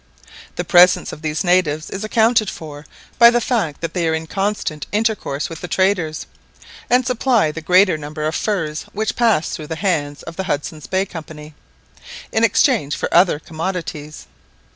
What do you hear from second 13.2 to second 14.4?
commodities.